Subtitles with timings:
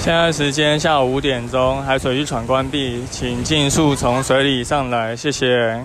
[0.00, 5.84] 现在时间下午五点钟，海水浴场关闭，请尽速从水里上来，谢谢。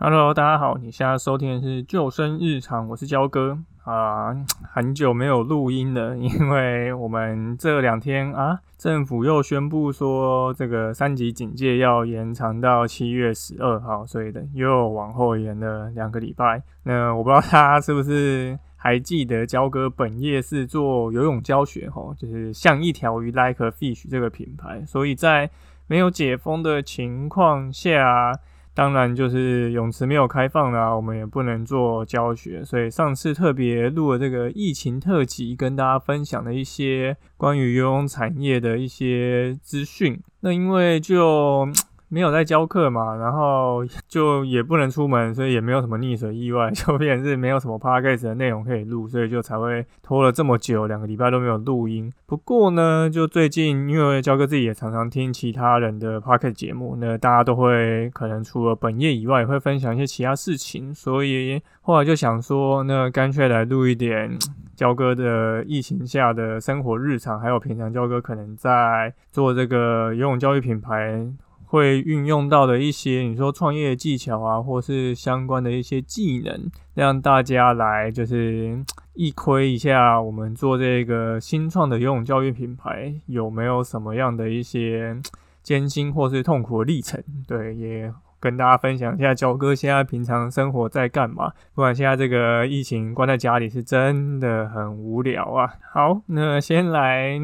[0.00, 4.36] Hello，大家好，你现在收听的是救生日常，我是焦哥啊，
[4.72, 8.60] 很久没有录音了， 因为我们这两天啊。
[8.76, 16.62] 政府又宣布说，这个三级警戒要延长到七月十二号，所以的又往后延了两个礼拜。
[16.84, 25.50] 那我不知道大家是不是还记得焦哥本业是做游泳教学，吼，就是像一条鱼 like fish 这个品牌，所以在
[25.86, 28.32] 没有解封的情况下。
[28.74, 40.20] 当然，就是泳池没有开放啦，我们也不能做教学，所以上次特别录了这个疫情特辑，跟大家分享了一些关于游泳产业的一些资讯。
[40.40, 41.68] 那因为就。
[42.12, 52.12] 没有在教课嘛，然后 就也不能出门，所以也没有什么溺水意外， 就变是没有什么 podcast 的内容可以录，所以就才会拖了这么久，两个礼拜都没有录音。
[52.26, 64.36] 不过呢，就最近因为教哥自己也常常听其他人的 podcast 节目，那大家都会可能除了本业以外，也会分享一些其他事情，所以后来就想说，那干脆来录一点
[64.74, 71.24] 焦哥的疫情下的生活日常，还有平常焦哥可能在做这个游泳教育品牌。
[71.70, 78.76] 会运用到的一些，你说创业技巧啊，或是相关的一些技能，让大家来就是
[79.14, 85.16] 一窥一下我们做这个新创的游泳教育品牌有没有什么样的一些
[85.62, 87.22] 艰辛或是痛苦的历程。
[87.46, 91.52] 对，也跟大家分享一下焦哥现在平常生活在干嘛。
[91.72, 95.70] 不管现在这个疫情关在家里是真的很无聊啊。
[95.92, 97.38] 好，那先来。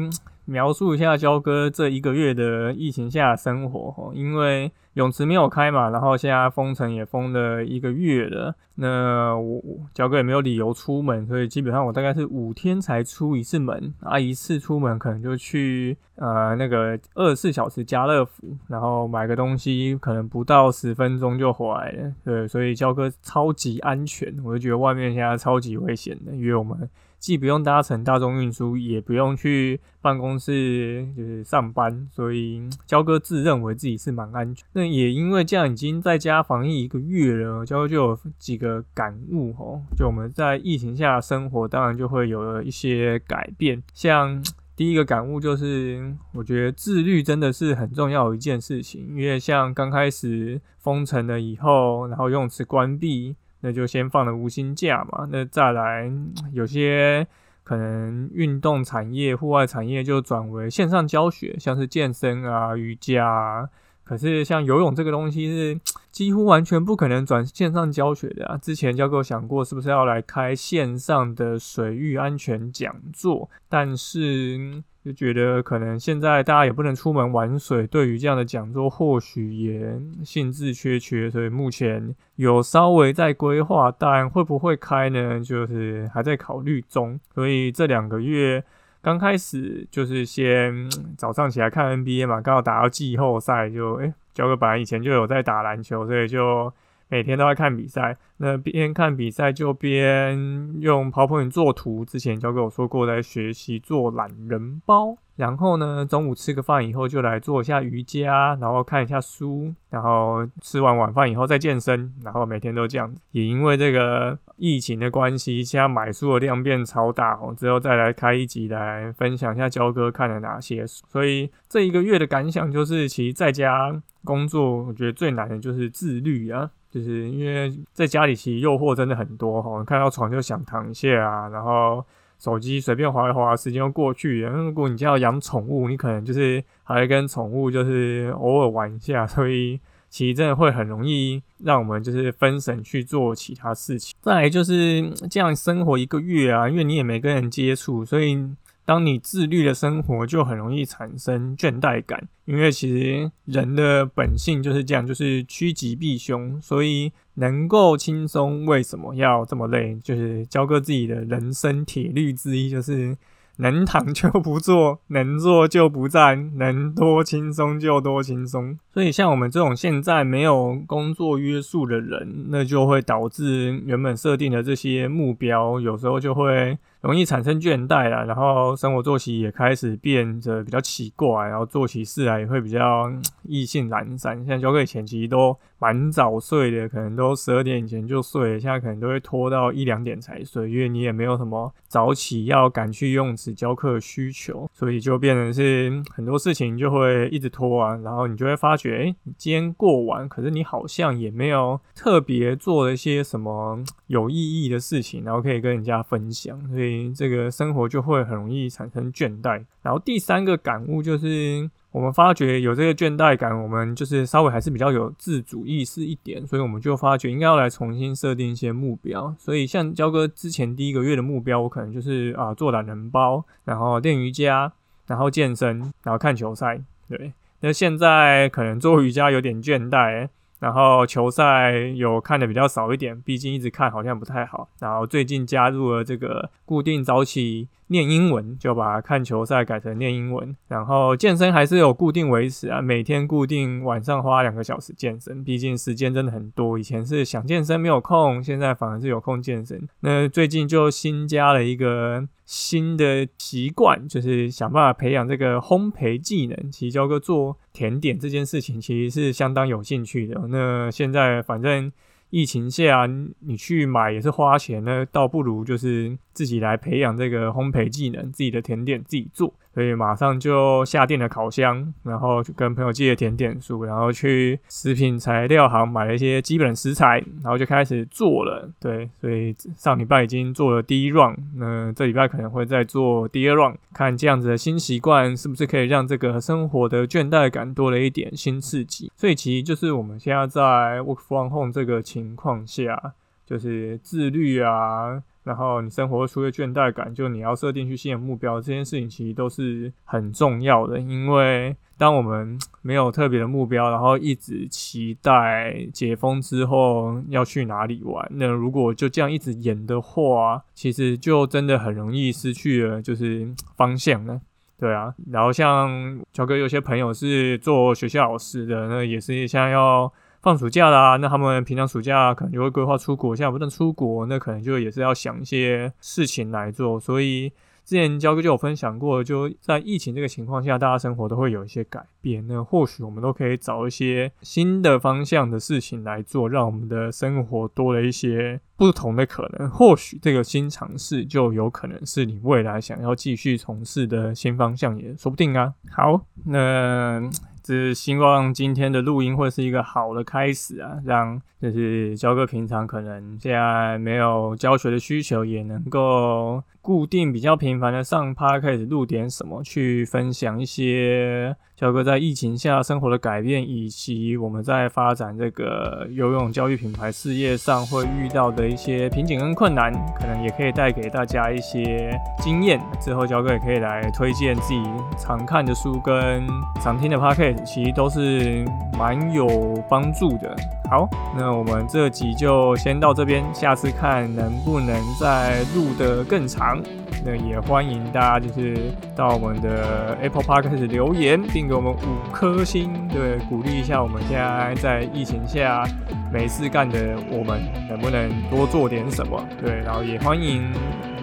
[0.47, 9.61] 描述一下焦哥这一个月的疫情下生活哈，因为泳池没有开嘛，然后现在封城也封了一个月了，那我
[9.93, 26.89] 焦哥也没有理由出门，所以基本上我大概是五天才出一次门，啊一次出门可能就去呃那个二十四小时家乐福，然后买个东西，可能不到十分钟就回来了，对，所以焦哥超级安全，我就觉得外面现在超级危险的，因为我们。
[27.19, 34.65] 既不用搭乘大众运输，也不用去办公室就是上班，所以焦哥自认为自己是蛮安全。
[34.73, 39.81] 那也因为这样，已经在家防疫一个月了，焦哥就有几个感悟哦。
[39.97, 43.81] 就我们在疫情下生活，当然就会有了一些改变。
[43.93, 44.41] 像
[44.75, 49.07] 第一个感悟就是，我觉得自律真的是很重要的一件事情。
[49.09, 53.35] 因为像刚开始封城了以后，然后游泳池关闭。
[53.61, 56.11] 那就先放了无薪假嘛，那再来
[56.53, 57.25] 有些
[57.63, 63.69] 可能运动产业、户外产业就转为线上教学，像是健身啊、瑜伽啊。
[64.03, 65.79] 可是像游泳这个东西是
[66.11, 68.57] 几乎完全不可能转线上教学的啊。
[68.57, 74.83] 之前教给我想过，是不是要来开线上的水域安全讲座，但是。
[75.07, 85.39] 就觉得可能现在大家也不能出门玩水，对于这样的讲座或许也兴致缺缺，所以目前有稍微在规划，但会不会开呢？
[85.39, 87.17] 就是还在考虑中。
[87.33, 88.61] 所以这两个月
[89.01, 96.73] 刚开始就是先早上起来看 NBA 嘛，刚好打到季后赛，就诶，教哥本来以前就有在打篮球，所以就。
[97.09, 100.37] 每天都在看比赛，那边看比赛就边
[100.79, 102.03] 用 PowerPoint 做图。
[102.03, 105.17] 之前教跟我说过，在学习做懒人包。
[105.37, 113.21] 然后呢，中午吃个饭以后就来做一下瑜伽，然后看一下书，然后吃完晚饭以后再健身，然后每天都这样子。
[113.33, 117.53] 也因为这个疫情的关系，现在买书的量变超大哦。
[117.55, 121.05] 之后再来开一集来分享一下焦哥看了哪些书。
[121.07, 126.71] 所以这一个月的感想就是，其实在家工作，我觉得最难的就是自律啊。
[126.97, 132.03] 就是因为在家里，其实诱惑真的很多哈，看到床就想躺下啊，然后
[132.39, 134.49] 手机随便划一划，时间又过去了。
[134.49, 139.79] 如果你家要养宠物，你可能就是还跟宠物就是偶尔玩一下，所以
[140.09, 144.15] 其实真的会很容易让我们就是分神去做其他事情。
[144.21, 148.43] 再来就是这样生活一个月啊，因为你也没跟人接触，所以。
[148.87, 159.99] 当你自律的生活，就很容易产生倦怠感，因为其实人的本性就是这样，就是趋吉避凶，所以能够轻松，为什么要这么累？
[160.01, 163.17] 就是教哥自己的人生铁律之一，就是
[163.57, 168.79] 能躺就不坐，能坐就不站，能多轻松就多轻松。
[168.97, 176.75] 所以像我们这种现在没有工作约束的人，那就会导致原本设定的这些目标，有时候就会。
[177.01, 183.09] 容易产生倦怠啦，然后生活作息也开始变得比较奇怪，然后做起事来也会比较
[183.43, 184.43] 意兴阑珊。
[184.45, 197.95] 像交给前期都蛮早睡的，可能都十二点以前就睡，现在可能都会拖到一两点才睡，因为你也没有什么早起要赶去用词教课需求，所以就变成是很多事情就会一直拖啊。
[198.03, 206.97] 然后你就会发觉，哎，你今天过完，可是你好像也没有特别做了一些什么 有意义的事情，然后可以跟人家分享，所以。
[207.15, 209.63] 这个生活就会很容易产生倦怠。
[209.81, 219.33] 然后第三个感悟就是，我们发觉有这个倦怠感，我们就是稍微还是比较有自主意识一点，所以我们就发觉应该要来重新设定一些目标。
[219.39, 224.71] 所以像焦哥之前第一个月的目标，我可能就是啊做懒人包，然后练瑜伽，
[225.07, 226.81] 然后健身，然后看球赛。
[227.09, 230.29] 对，那现在可能做瑜伽有点倦怠。
[230.59, 234.67] 然后球赛有看的比较少一点，毕竟一直看好像不太好。
[234.79, 237.67] 然后最近加入了这个固定早起。
[237.87, 246.77] 念英文就把看球赛改成念英文，然后健身还是有固定维持啊，每天固定晚上花两个小时健身，毕竟时间真的很多。
[246.77, 249.87] 以前是想健身没有空，现在反而是有空健身。
[250.01, 256.71] 那最近就新加了一个新的习惯，就是想办法培养这个烘焙技能。
[256.71, 260.47] 其实教哥做甜点这件事情，其实是相当有兴趣的。
[260.49, 261.91] 那现在反正。
[262.29, 263.07] 疫情下，
[263.39, 269.51] 你去买也是花钱呢，倒不如就是自己来培养这个烘焙技能，自己的甜点自己做。
[269.73, 278.69] 所以马上就下店了烤箱，然后就跟朋友借甜点书，然后去食品材料行买了一些基本食材，然后就开始做了。
[278.79, 289.11] 对，所以上礼拜已经做了第一 round，那这礼拜可能会再做第二 round，看这样子的新习惯是不是可以让这个生活的倦怠感多了一点新刺激。
[289.15, 290.61] 所以其实就是我们现在在
[291.01, 293.13] work from home 这个情况下，
[293.45, 295.21] 就是自律啊。
[295.47, 300.99] 然后你生活会出现倦怠感，就你要设定去新的目标，这件事情其实都是很重要的。
[300.99, 314.41] 因为当我们没有特别的目标，然后一直期待解封之后要去哪里玩，那如果就这样一直演的话，其实就真的很容易失去了就是方向呢。
[314.77, 320.11] 对啊，然后像乔哥有些朋友是做学校老师的，那也是像要。
[320.47, 326.97] 放暑假啦，那他们平常暑假可能就会规划出国，现在不能出国，那可能就也是要想一些事情来做。
[326.97, 327.49] 所以
[327.83, 332.47] 之前焦哥就有分享过，就在疫情这个情况下，大家生活都会有一些改变。
[332.47, 339.69] 那或许我们都可以找一些新的方向的事情来做，让我们的生活多了一些不同的可能。
[339.69, 345.73] 或许这个新尝试就有可能是你未来想要继续从事的新方向，也说不定啊。
[345.91, 347.29] 好，那。
[347.67, 361.53] 是希望今天的录音会是一个好的开始啊，让就是焦哥平常可能现在没有教学的需求，也能够固定比较频繁的上趴开始录点什么，去分享一些。
[361.75, 372.81] 教哥在疫情下生活的改变，以及我们在发展这个游泳教育品牌事业上会遇到的一些瓶颈跟困难，可能也可以带给大家一些经验。
[372.99, 374.81] 之后教哥也可以来推荐自己
[375.19, 376.47] 常看的书跟
[376.81, 378.65] 常听的 podcast，其实都是
[378.97, 379.47] 蛮有
[379.87, 380.55] 帮助的。
[380.89, 381.07] 好，
[381.37, 386.76] 那我们这集就先到这边，下次看能不能再录得更长。
[387.25, 388.77] 那也欢迎大家就是
[389.15, 395.83] 到我们的 Apple Park 开始留言，并给我们五颗星，对，鼓励一下我们现在在疫情下
[396.31, 399.43] 没事干的我们，能不能多做点什么？
[399.59, 400.71] 对，然后也欢迎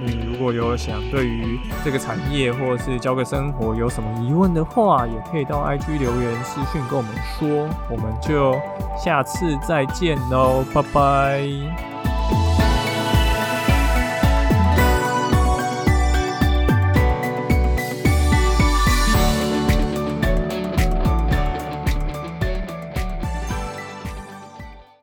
[0.05, 8.55] 你如果有想对于这个产业或者是教个生活有什么疑问的话，也可以到 IG 留言私讯跟我们说，我们就
[9.03, 12.14] 下次再见喽，拜拜。